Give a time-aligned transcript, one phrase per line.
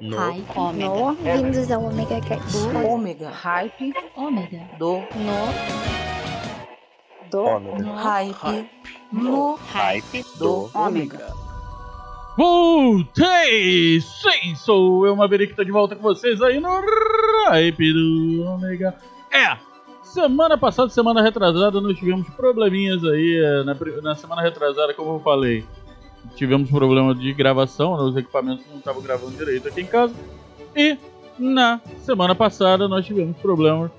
[0.00, 0.16] No.
[0.16, 0.44] Hype.
[0.56, 0.88] Ômega.
[0.88, 2.56] No, vindos ao Omega Cast.
[2.86, 3.30] Ômega.
[3.30, 3.92] Hype.
[4.16, 4.60] Ômega.
[4.78, 4.98] Do.
[4.98, 5.48] No.
[7.30, 7.92] Do Ômega.
[7.94, 8.70] Hype.
[9.12, 9.54] No.
[9.72, 10.70] Hype Do.
[10.74, 11.32] Ômega.
[12.36, 14.00] Voltei!
[14.00, 16.68] Sim, sou eu, Maverick, tô de volta com vocês aí no
[17.48, 18.94] Hype do Ômega.
[19.32, 19.56] É,
[20.04, 23.42] semana passada, semana retrasada, nós tivemos probleminhas aí.
[23.44, 25.64] é, Na, na semana retrasada, como eu falei,
[26.34, 30.14] tivemos problema de gravação, né, os equipamentos não estavam gravando direito aqui em casa.
[30.76, 30.96] E
[31.38, 33.90] na semana passada, nós tivemos problemas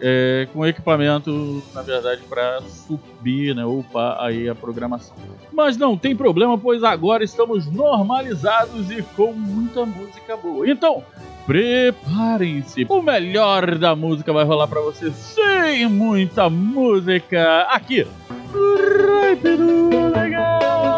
[0.00, 5.16] é, com equipamento, na verdade, para subir, né, upar aí a programação.
[5.52, 10.68] Mas não tem problema, pois agora estamos normalizados e com muita música boa.
[10.68, 11.02] Então,
[11.46, 12.86] preparem-se.
[12.88, 18.06] O melhor da música vai rolar pra vocês sem muita música aqui.
[18.52, 20.97] no Hype do Legal.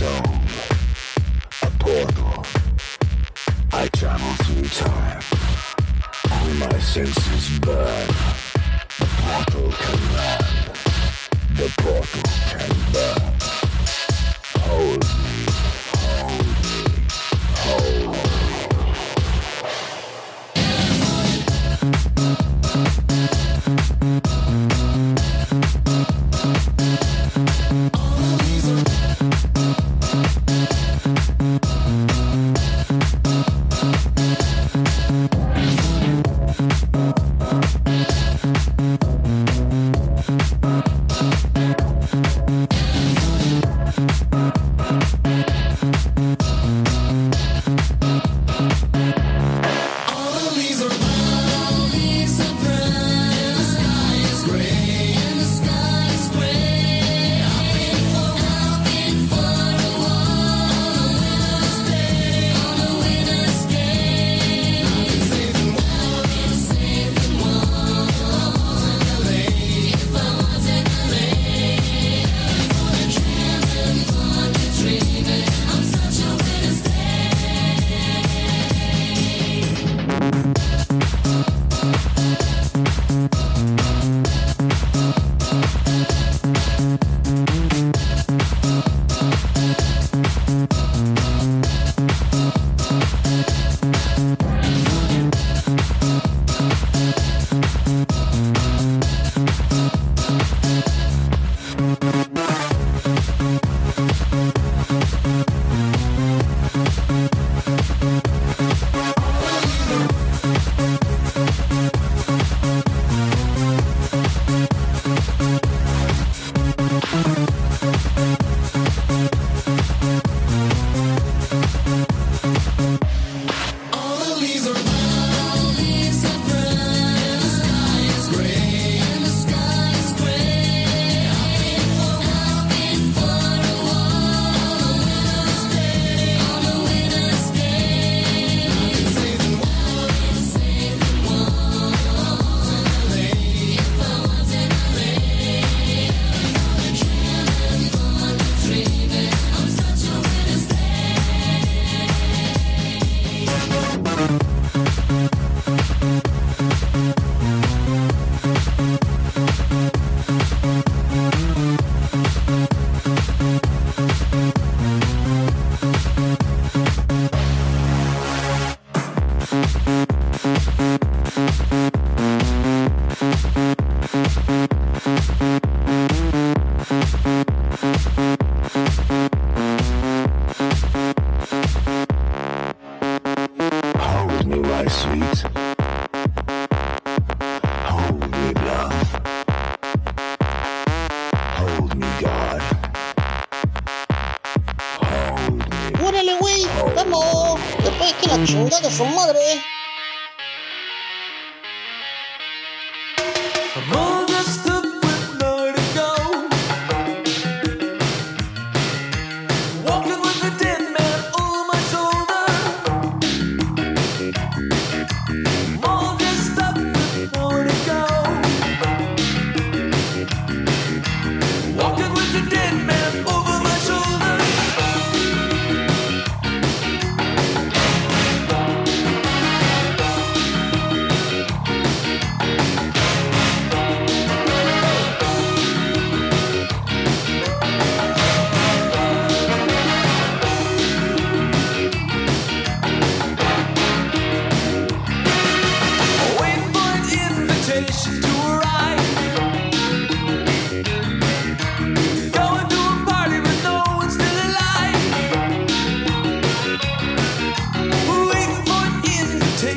[0.00, 0.32] Soul.
[1.62, 2.44] A portal.
[3.70, 5.22] I travel through time.
[6.32, 8.08] All my senses burn.
[8.98, 10.44] The portal can run.
[11.60, 13.32] The portal can burn.
[14.64, 15.29] Hold me,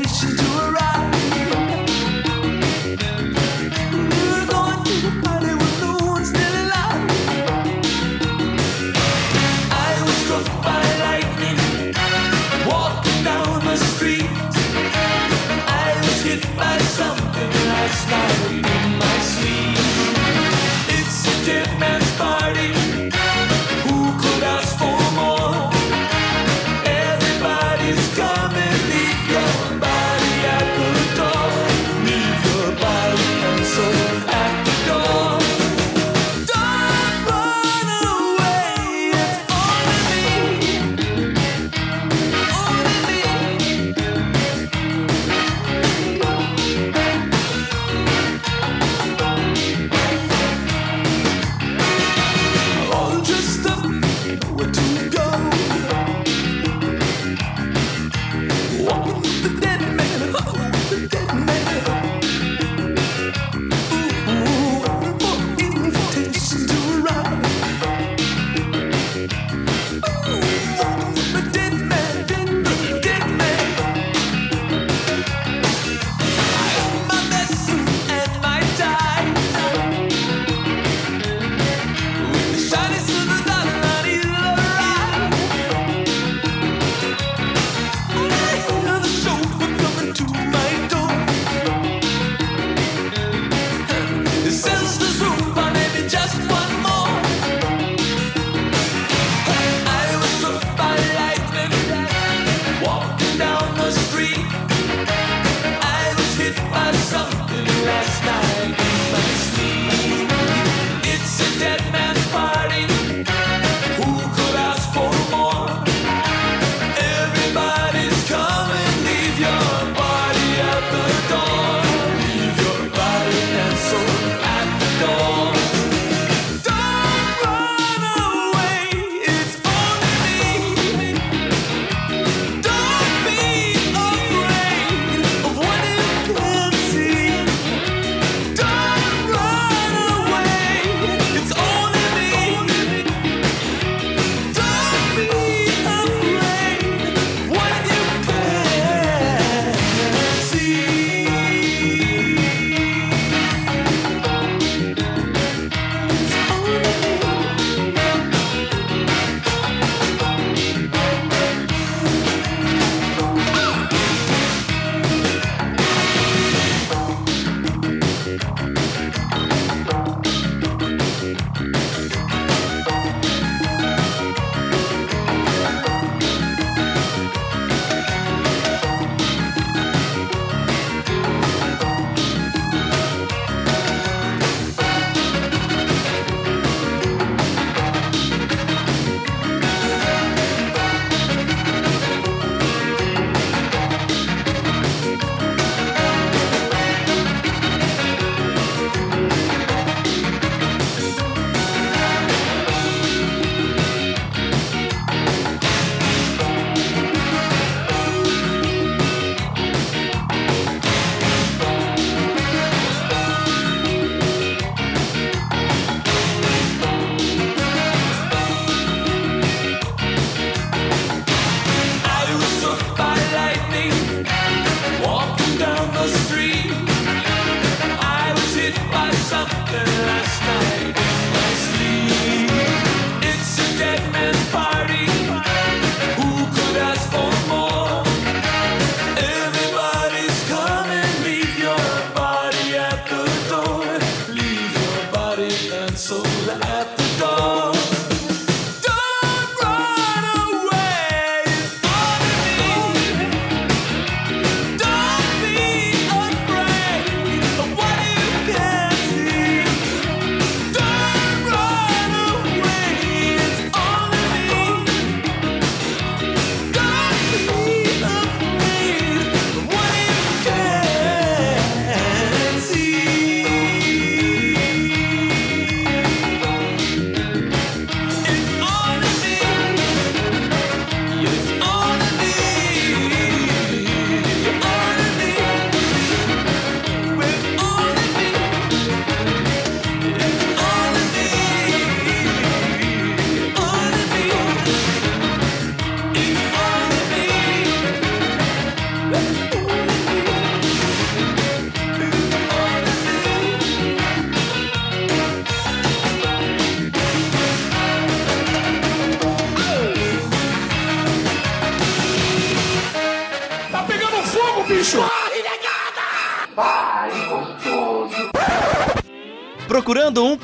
[0.03, 1.12] vacation to a rock.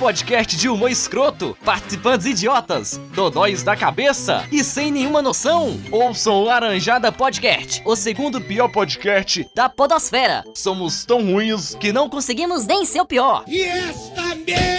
[0.10, 5.80] Podcast de humor escroto, participantes idiotas, dodóis da cabeça e sem nenhuma noção?
[5.92, 10.44] Ouçam Laranjada Podcast, o segundo pior podcast da podosfera.
[10.56, 13.44] Somos tão ruins que não conseguimos nem ser o pior.
[13.48, 14.79] E esta merda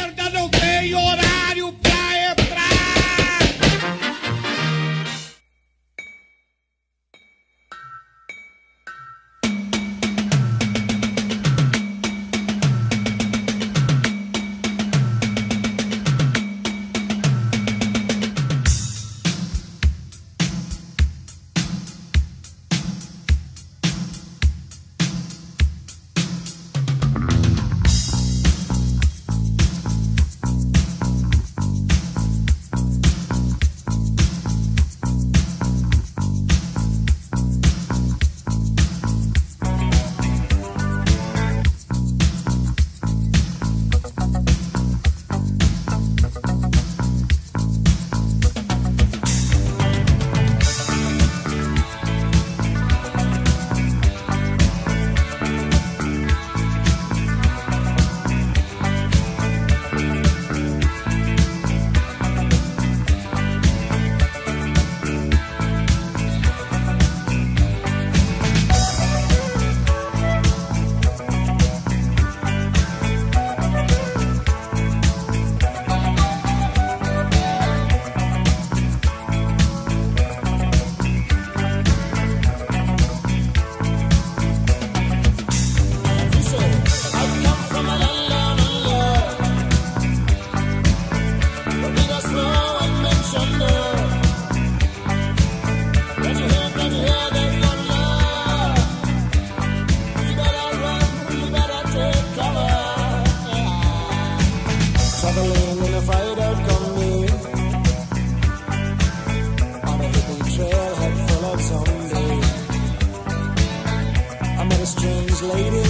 [114.90, 115.88] Strange lady,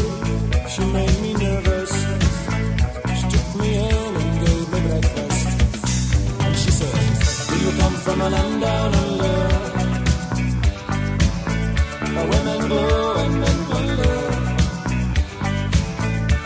[0.68, 1.92] she made me nervous.
[3.18, 5.46] She took me in and gave me breakfast.
[6.44, 9.38] And she said, do you come from a land down under?
[12.14, 14.16] Where women glow and men wonder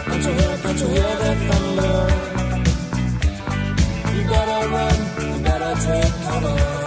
[0.06, 1.98] Can't you hear, can't you hear that thunder?
[4.14, 6.83] You better run, you better take cover.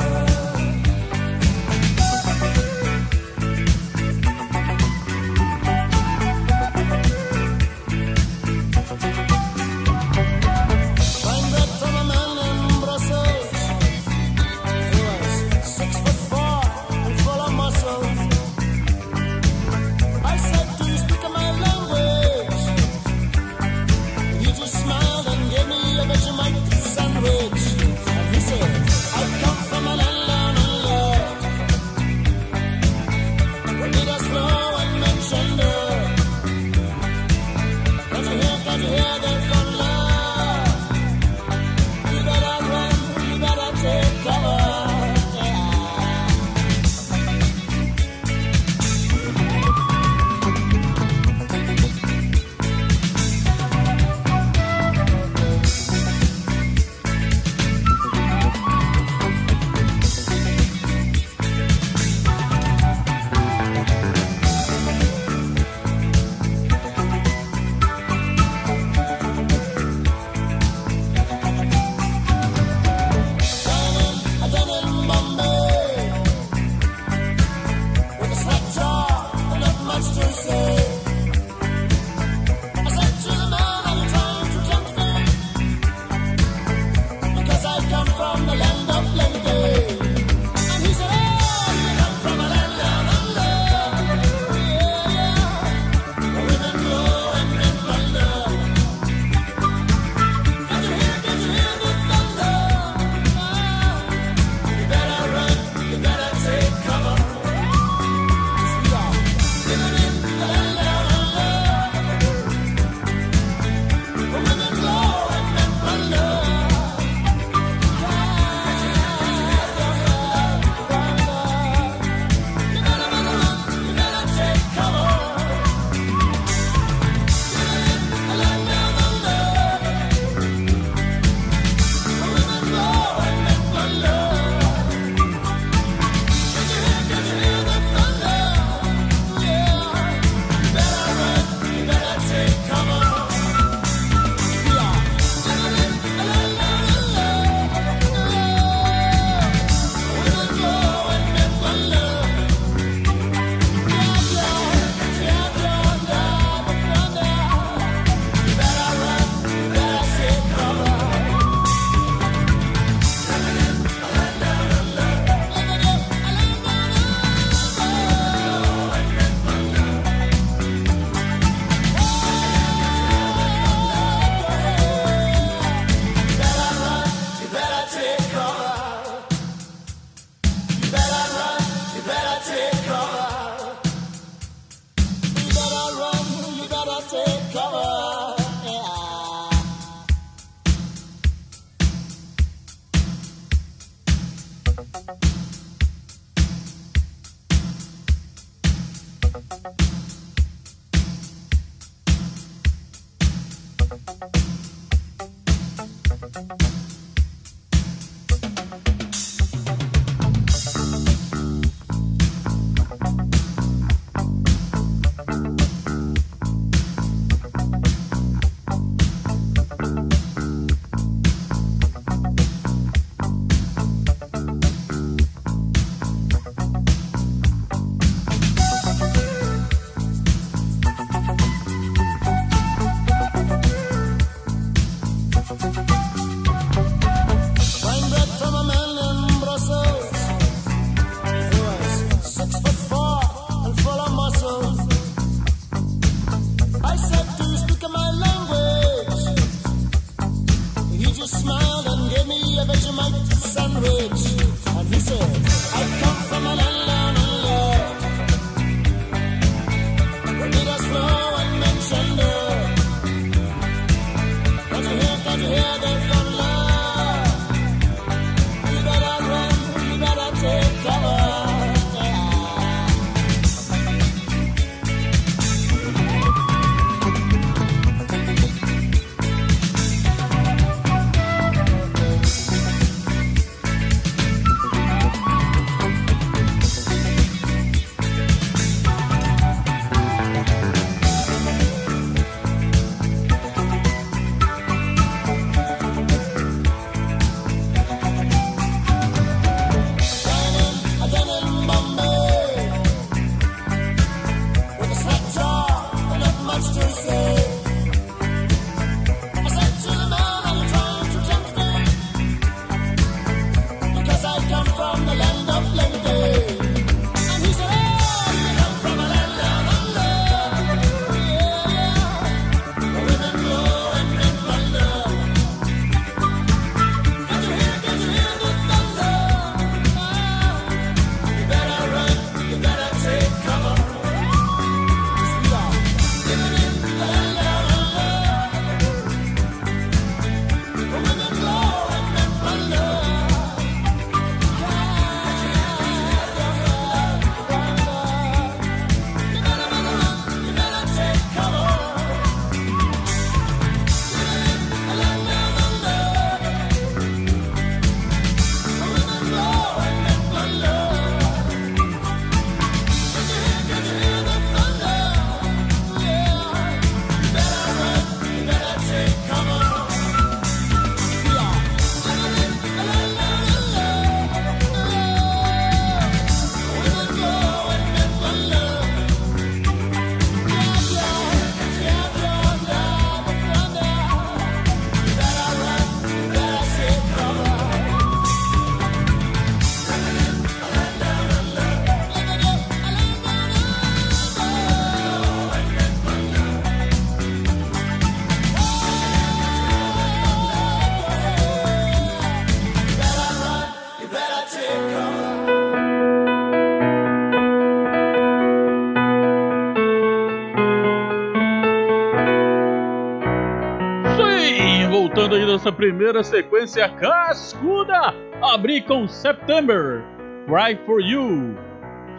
[415.57, 420.03] Nessa primeira sequência cascuda, abri com September,
[420.45, 421.57] Cry For You,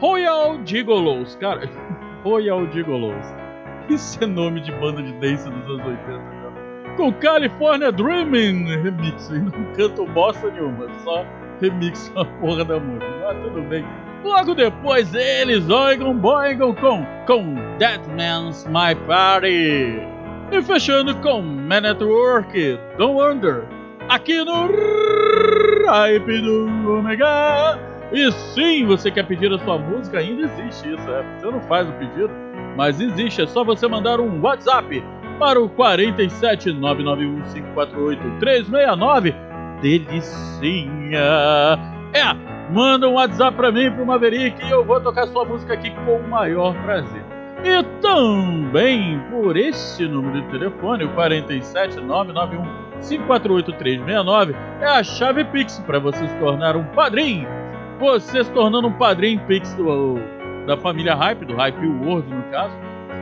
[0.01, 1.71] Royal Gigolos, cara,
[2.25, 3.25] Royal Gigolos,
[3.89, 6.95] isso é nome de banda de dance dos anos 80, cara.
[6.97, 11.25] Com California Dreaming remix, e não canto bosta nenhuma, só
[11.61, 13.85] remix a porra da música, mas tudo bem.
[14.25, 20.18] Logo depois eles oigam boigam com, com That Man's My Party.
[20.51, 23.65] E fechando com Man at Work, Don't Wonder,
[24.09, 24.69] aqui no
[25.87, 27.79] Hype do Omega.
[28.11, 31.23] E sim, você quer pedir a sua música, ainda existe isso, é.
[31.39, 32.31] Você não faz o pedido,
[32.77, 35.05] mas existe, é só você mandar um WhatsApp
[35.39, 39.35] para o 47 991 548 369.
[39.83, 41.21] Delicinha!
[42.15, 45.91] É, manda um WhatsApp pra mim, pro Maverick, e eu vou tocar sua música aqui
[45.91, 47.28] com o maior prazer.
[47.65, 51.09] E também por esse número de telefone, o
[53.01, 57.49] 47991-548-369, é a chave Pix para você se tornar um padrinho.
[57.99, 60.21] Você se tornando um padrinho Pix do,
[60.67, 62.77] da família Hype, do Hype World no caso,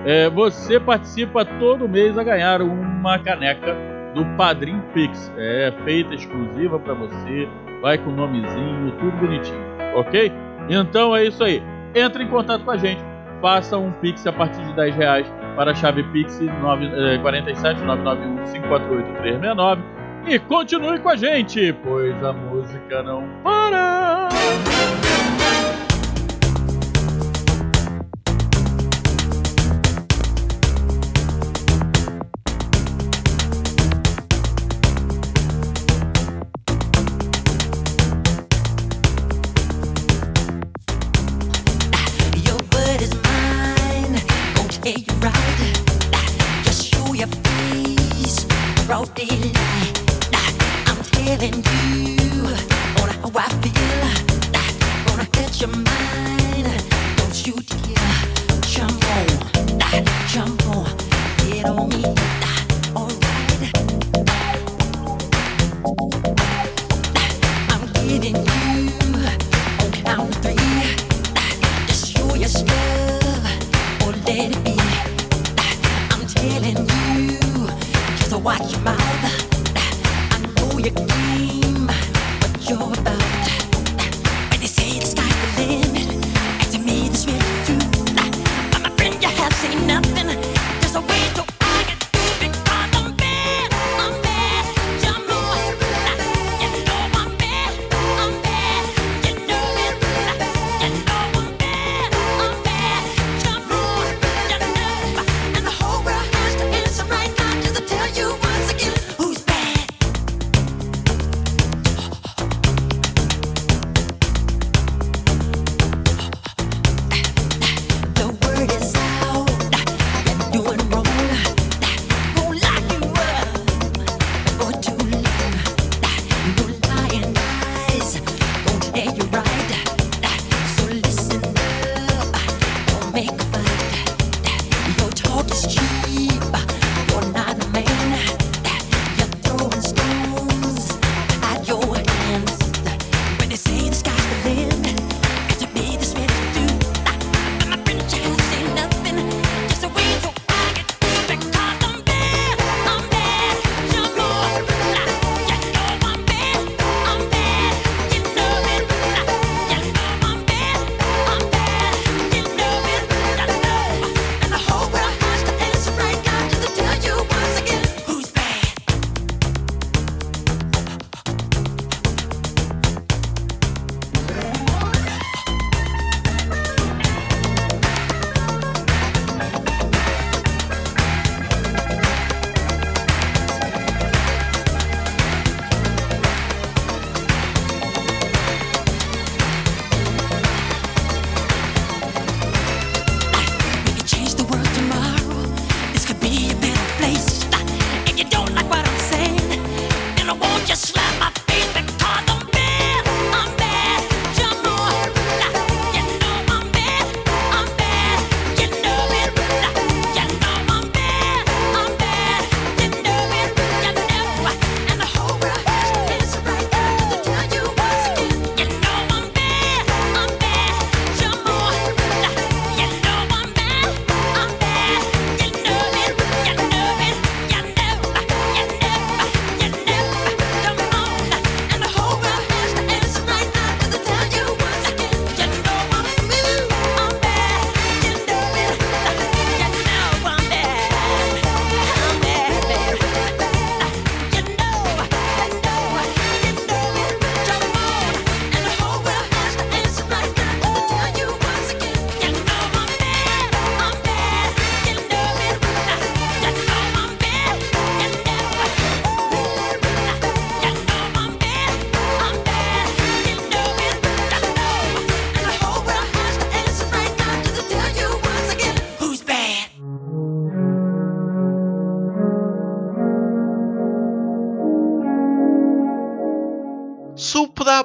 [0.04, 3.74] é, você participa todo mês a ganhar uma caneca
[4.14, 5.32] do padrinho Pix.
[5.38, 7.48] É feita exclusiva para você,
[7.80, 10.30] vai com o nomezinho, tudo bonitinho, ok?
[10.68, 11.62] Então é isso aí.
[11.94, 13.00] Entre em contato com a gente
[13.40, 18.52] faça um Pix a partir de 10 reais para a chave Pix 9, 47 991
[18.52, 19.82] 548 369
[20.28, 24.28] e continue com a gente, pois a música não para!
[49.28, 51.85] I'm feeling you.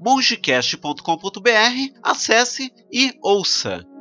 [0.00, 3.95] mongecast.com.br, acesse e ouça.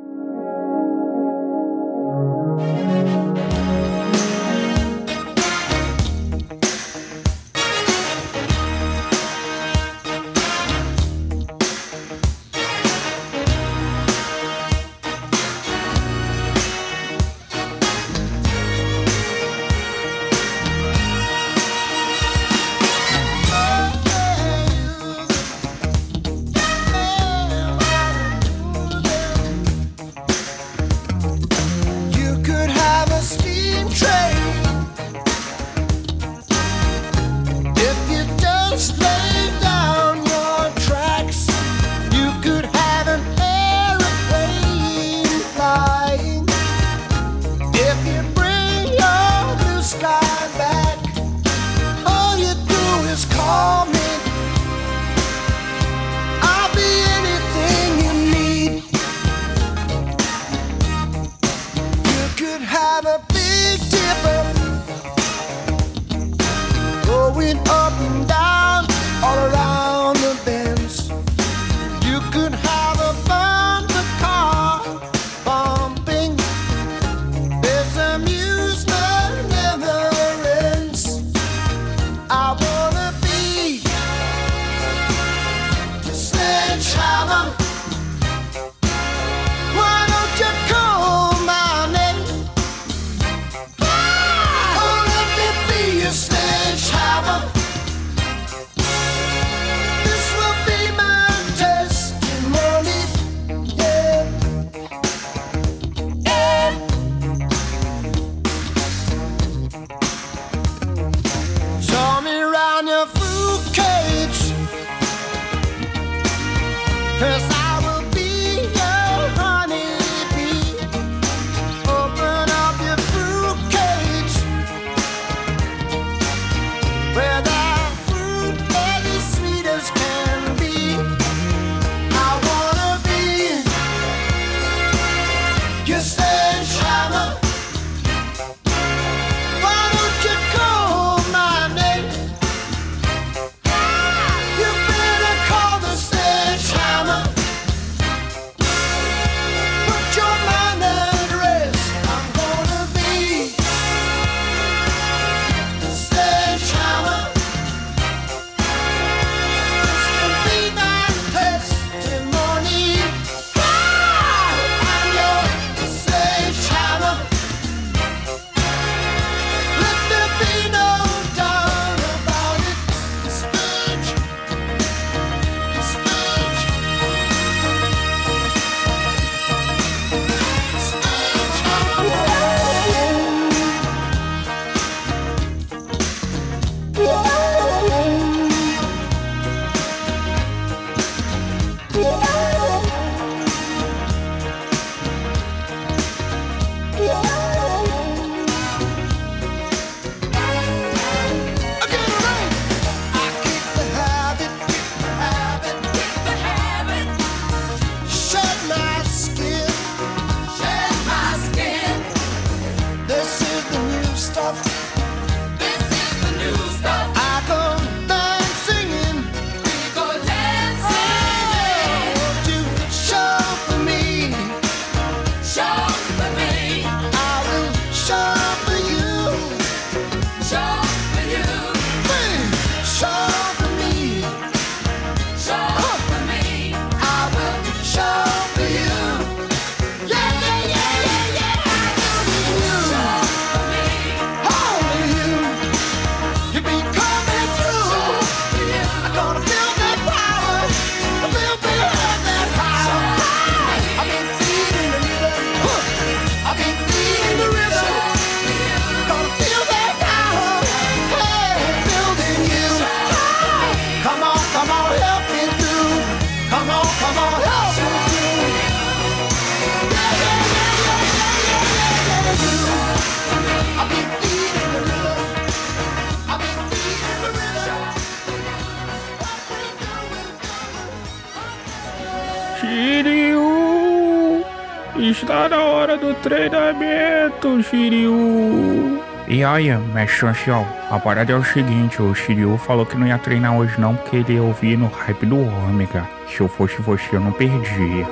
[287.75, 289.01] Shiryu!
[289.27, 293.17] E aí, mestre ancião, a parada é o seguinte, o Shiryu falou que não ia
[293.17, 296.07] treinar hoje não porque ele ia ouvir no hype do Ômega.
[296.29, 298.07] Se eu fosse você, eu não perdia.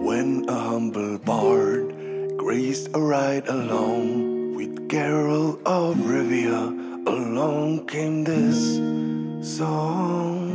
[0.00, 1.92] When a humble bard
[2.36, 6.72] graced a ride along with Carol of Rivia,
[7.08, 8.78] along came this
[9.42, 10.52] song.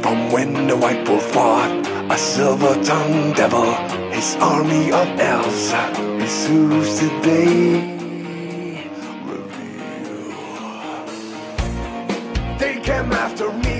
[0.00, 3.72] From when the white wolf fought a silver-tongued devil,
[4.10, 5.72] his army of elves,
[6.20, 7.92] his hooves reveal.
[12.58, 13.78] They came after me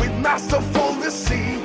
[0.00, 1.60] with masterful deceit,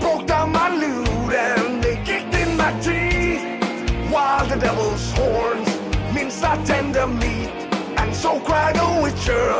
[0.00, 3.42] broke down my loot and they kicked in my teeth.
[4.12, 5.68] While the devil's horns
[6.14, 7.50] minced our tender meat,
[7.98, 9.52] and so cried the witcher,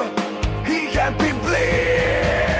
[0.64, 2.53] he can't be blamed.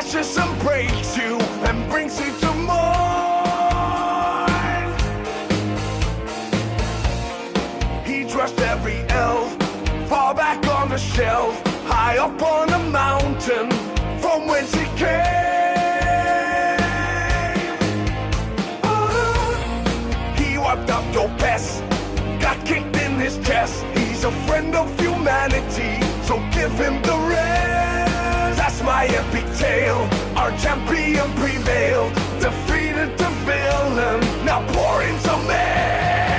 [0.00, 1.36] Passes and breaks you
[1.68, 2.78] and brings you to mourn.
[8.06, 9.54] He dressed every elf
[10.08, 13.70] far back on the shelf, high up on a mountain
[14.22, 15.10] from whence he came.
[18.82, 21.82] Ah, He wiped up your pest,
[22.40, 23.84] got kicked in his chest.
[23.94, 27.99] He's a friend of humanity, so give him the rest
[29.00, 29.96] by epic big tail.
[30.36, 36.29] Our champion prevailed, defeated the villain, now pouring some air.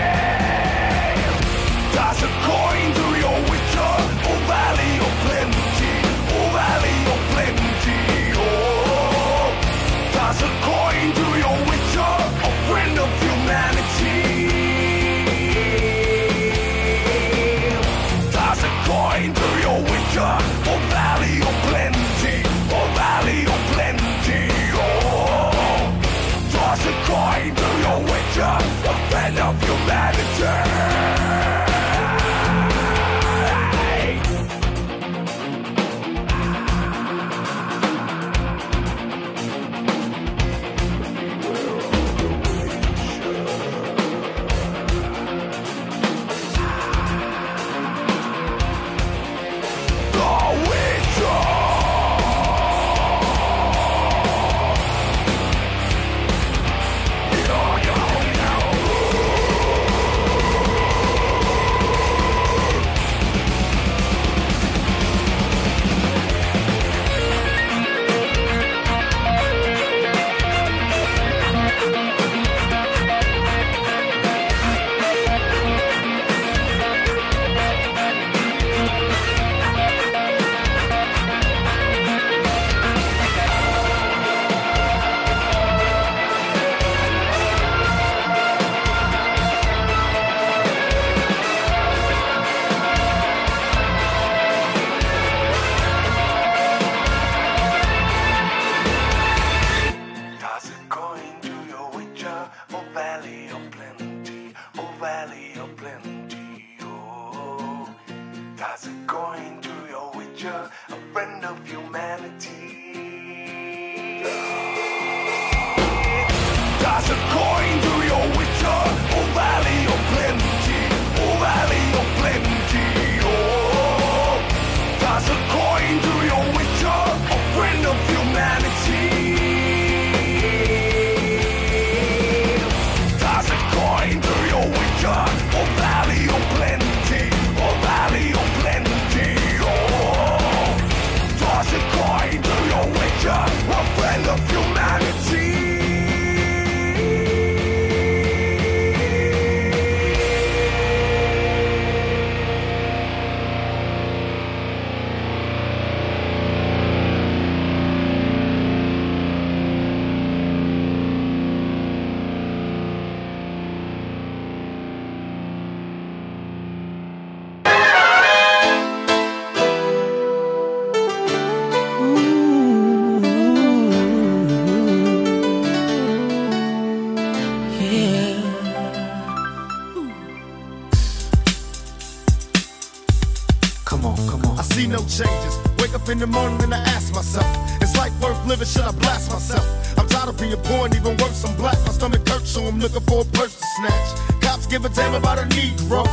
[186.21, 187.49] The morning and I ask myself,
[187.81, 188.67] is life worth living?
[188.67, 189.65] Should I blast myself?
[189.97, 191.77] I'm tired of being poor and even worse, I'm black.
[191.81, 194.41] My stomach hurts, so I'm looking for a purse to snatch.
[194.41, 196.05] Cops give a damn about a Negro.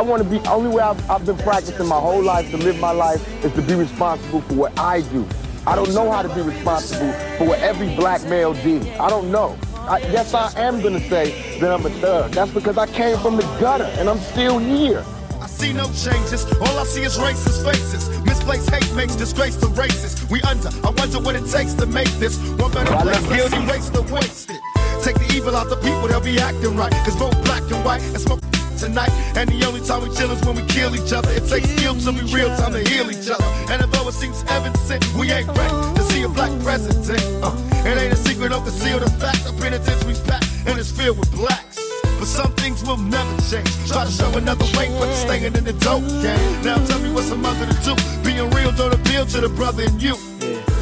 [0.00, 2.80] I want to be, only way I've, I've been practicing my whole life to live
[2.80, 5.28] my life is to be responsible for what I do.
[5.66, 8.88] I don't know how to be responsible for what every black male did.
[8.96, 9.58] I don't know.
[9.76, 12.30] I, yes, I am going to say that I'm a thug.
[12.30, 15.04] That's because I came from the gutter and I'm still here.
[15.38, 16.46] I see no changes.
[16.62, 18.08] All I see is racist faces.
[18.24, 20.16] Misplaced hate makes disgrace to races.
[20.30, 20.70] We under.
[20.82, 23.04] I wonder what it takes to make this one better place.
[23.04, 23.68] let's Let's get it.
[23.68, 24.60] erase the wasted.
[25.02, 26.92] Take the evil out the people, they'll be acting right.
[27.04, 28.40] Cause both black and white and smoke
[28.80, 29.12] tonight.
[29.36, 31.30] And the only time we chill is when we kill each other.
[31.30, 33.44] It takes skill to be real time to heal each other.
[33.70, 37.22] And although it seems evident, we ain't ready to see a black president.
[37.44, 37.52] Uh,
[37.84, 39.44] it ain't a secret, don't conceal the fact.
[39.44, 41.78] The penitentiary's packed and it's filled with blacks.
[42.18, 43.70] But some things will never change.
[43.88, 46.62] Try to show another way, but staying in the dope game.
[46.64, 47.94] Now tell me what's a mother to do.
[48.24, 50.16] Being real don't appeal to the brother in you.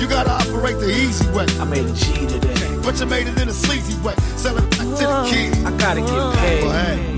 [0.01, 1.47] You gotta operate the easy way.
[1.61, 2.79] I made a G today.
[2.83, 4.15] But you made it in a sleazy way.
[4.37, 5.65] Selling back to the kids.
[5.65, 6.65] I gotta get paid.
[6.65, 7.18] Well, hey,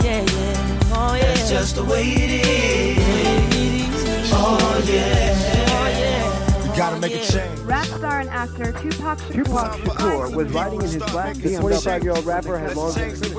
[1.61, 4.31] That's just the way it is.
[4.33, 6.65] Oh yeah.
[6.65, 7.59] You gotta make a change.
[7.59, 12.03] Rap star and actor Tupac Shakur, Tupac Shakur was riding in his black The 25
[12.03, 13.37] year old rapper had long is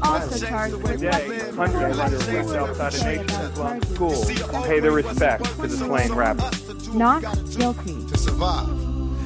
[0.00, 5.56] also charged with Today, hundreds of underlings outside the nation Islam school pay their respects
[5.56, 6.48] to the slain rapper.
[6.96, 7.20] not
[7.50, 8.06] guilty.
[8.06, 8.93] to survive.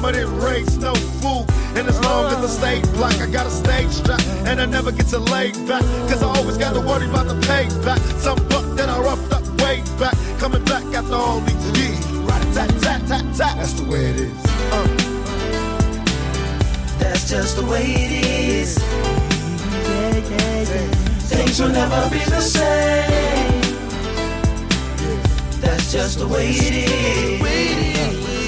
[0.00, 1.44] No fool.
[1.74, 3.48] And as long as I stay black, I got.
[4.46, 5.82] And I never get to lay back.
[6.08, 7.98] Cause I always gotta worry about the payback.
[8.18, 10.14] Some buck that I roughed up way back.
[10.38, 12.06] Coming back after all these years.
[12.28, 13.56] Right, tat, tat, tat, tat.
[13.56, 14.46] That's the way it is.
[14.72, 14.86] Uh.
[16.98, 18.78] That's just the way it is.
[21.28, 23.60] Things will never be the same.
[25.60, 28.47] That's just the way it is.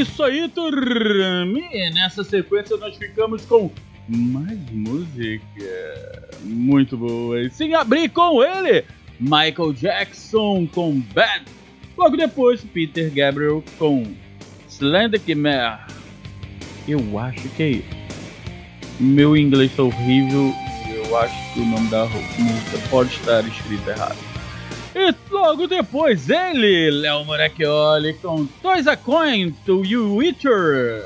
[0.00, 1.90] Isso aí, turminha.
[1.90, 3.70] Nessa sequência nós ficamos com
[4.08, 7.40] mais música muito boa.
[7.40, 8.84] E sem abrir com ele,
[9.18, 11.44] Michael Jackson com Bad.
[11.96, 14.04] Logo depois, Peter Gabriel com
[14.68, 15.20] Slender.
[16.86, 17.96] Eu acho que é isso.
[19.00, 20.52] Meu inglês tá horrível.
[20.94, 24.25] Eu acho que o nome da música pode estar escrito errado.
[24.98, 31.04] E logo depois ele, Léo Moracchioli com Toys a Coin to You Witcher.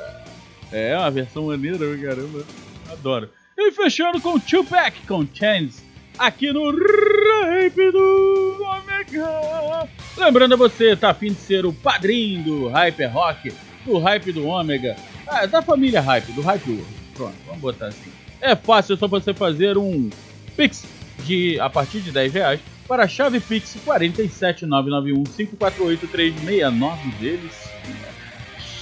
[0.70, 2.46] É, uma versão maneira, caramba.
[2.88, 3.28] Adoro.
[3.58, 5.82] E fechando com Tupac com Chance,
[6.16, 9.88] aqui no Hype do Ômega.
[10.16, 13.52] Lembrando a você, tá afim de ser o padrinho do Hyper Rock,
[13.84, 14.94] do Hype do Ômega,
[15.26, 16.94] ah, da família Hype, do Hype World.
[17.12, 18.12] Pronto, vamos botar assim.
[18.40, 20.08] É fácil, é só você fazer um
[20.56, 20.86] Pix
[21.24, 22.60] de a partir de 10 reais
[22.90, 27.70] para a chave Pix 47991 548 369 deles.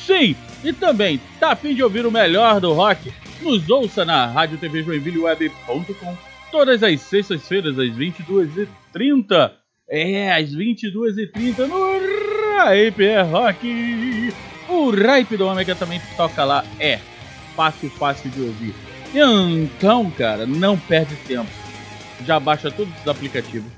[0.06, 0.34] Sim,
[0.64, 3.12] e também, tá afim de ouvir o melhor do rock?
[3.42, 4.82] Nos ouça na Rádio TV
[6.50, 9.52] todas as sextas-feiras às 22h30.
[9.90, 14.32] É, às 22h30 no Hyper Rock.
[14.70, 16.64] O Hype do Ômega também toca lá.
[16.80, 16.98] É,
[17.54, 18.74] fácil, fácil de ouvir.
[19.14, 21.50] Então, cara, não perde tempo.
[22.24, 23.77] Já baixa todos os aplicativos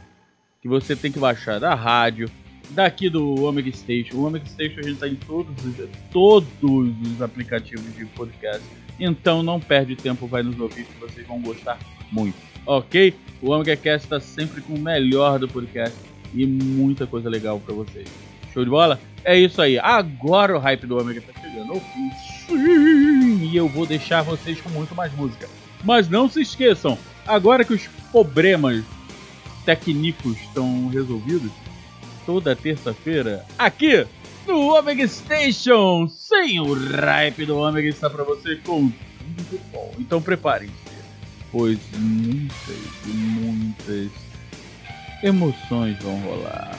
[0.60, 2.30] que você tem que baixar da rádio,
[2.70, 4.16] daqui do Omega Station.
[4.16, 6.48] O Omega Station a gente tá em todos, os- todos
[7.12, 8.62] os aplicativos de podcast.
[8.98, 11.78] Então não perde tempo, vai nos ouvir que vocês vão gostar
[12.12, 12.36] muito.
[12.66, 13.14] Ok?
[13.40, 15.96] O Omega Cast está sempre com o melhor do podcast
[16.34, 18.06] e muita coisa legal pra vocês.
[18.52, 19.00] Show de bola?
[19.24, 19.78] É isso aí.
[19.78, 21.74] Agora o hype do Omega tá chegando.
[22.46, 25.48] Sim, E eu vou deixar vocês com muito mais música.
[25.82, 28.84] Mas não se esqueçam, agora que os problemas
[29.64, 31.50] técnicos estão resolvidos,
[32.26, 34.06] toda terça-feira, aqui
[34.46, 39.92] no Omega Station, sim, o hype do Omega está pra você com tudo bom.
[39.98, 40.74] Então preparem-se,
[41.52, 44.10] pois muitas e muitas
[45.22, 46.78] emoções vão rolar.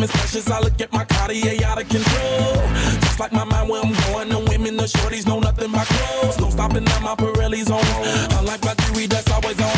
[0.00, 0.50] Time precious.
[0.50, 2.54] I look at my Cartier out of control.
[3.00, 6.38] Just like my mind where I'm going, the women, the shorties know nothing but clothes.
[6.38, 7.84] No stopping at my Pirelli's on.
[8.38, 9.76] Unlike my jewelry, that's always on.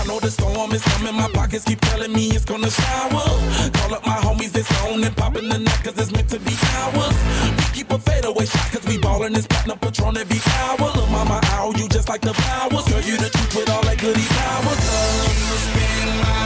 [0.00, 3.26] I know the storm is coming, my pockets keep telling me it's gonna shower.
[3.72, 6.54] Call up my homies, it's on and popping the night, cause it's meant to be
[6.80, 7.16] ours.
[7.58, 10.90] We keep a fadeaway shot, cause we ballin' this platinum patron every hour.
[10.96, 12.86] Look, mama, ow, you just like the flowers.
[12.88, 14.80] Girl, you the truth with all that goody powers.
[15.50, 16.39] You spin my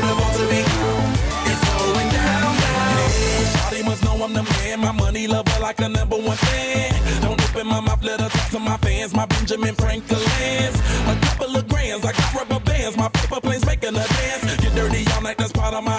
[0.00, 0.66] to.
[1.48, 2.56] It's going down,
[3.84, 4.80] must know I'm the man.
[4.80, 7.22] My money lover like a number one fan.
[7.22, 9.14] Don't open my mouth, let her talk to my fans.
[9.14, 10.76] My Benjamin Franklin's.
[11.06, 12.96] A couple of grands, I got rubber bands.
[12.96, 14.56] My paper planes making a dance.
[14.62, 15.98] Get dirty all night, that's part of my.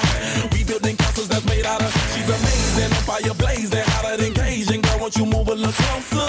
[0.51, 1.91] We building castles that's made out of.
[2.13, 4.81] She's amazing, on fire blazing, hotter than Cajun.
[4.81, 6.27] Girl, won't you move a little closer?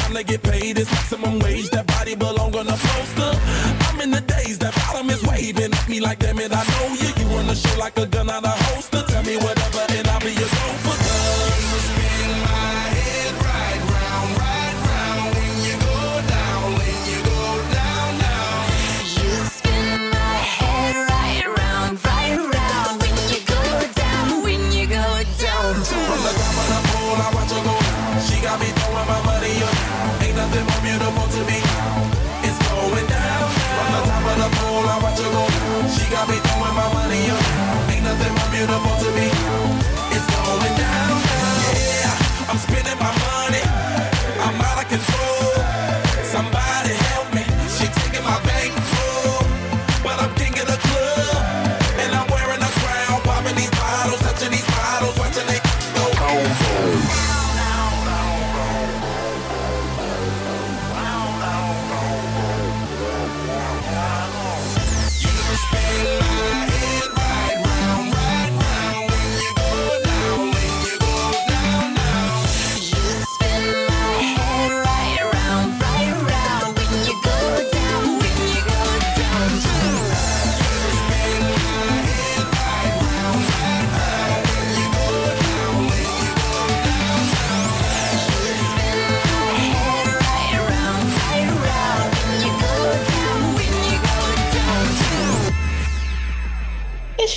[0.00, 1.70] Time to get paid, it's maximum wage.
[1.70, 3.87] That body belong on a poster.
[4.08, 7.08] In the days, that bottom is waving at me like, damn it, I know you.
[7.18, 9.02] You run the show like a gun out of holster.
[9.06, 9.67] Tell me whatever,
[36.08, 37.20] throwing my money.
[37.92, 39.28] Ain't nothing beautiful to me.
[40.14, 41.20] It's going down.
[41.76, 43.62] Yeah, I'm spending my money.
[44.40, 45.57] I'm out of control.